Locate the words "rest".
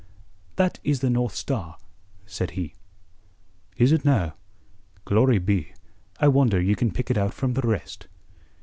7.61-8.07